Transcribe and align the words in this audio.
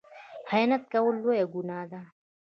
خیانت 0.49 0.83
کول 0.93 1.15
لویه 1.23 1.45
ګناه 1.53 1.85
ده 1.91 2.01